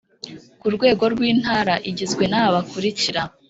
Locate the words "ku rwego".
0.59-1.03